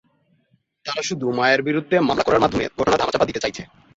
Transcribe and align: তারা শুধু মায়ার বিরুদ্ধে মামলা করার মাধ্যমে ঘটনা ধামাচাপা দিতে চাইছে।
তারা 0.85 1.01
শুধু 1.09 1.25
মায়ার 1.37 1.61
বিরুদ্ধে 1.61 1.95
মামলা 1.99 2.23
করার 2.23 2.43
মাধ্যমে 2.43 2.65
ঘটনা 2.79 2.99
ধামাচাপা 2.99 3.27
দিতে 3.29 3.43
চাইছে। 3.43 3.61